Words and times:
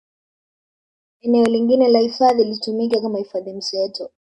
Eneo 1.21 1.45
lingine 1.45 1.87
la 1.87 1.99
hifadhi 1.99 2.43
litumike 2.43 3.01
kama 3.01 3.17
hifadhi 3.17 3.53
mseto 3.53 4.09